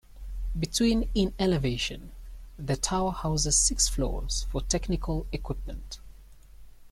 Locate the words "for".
4.51-4.61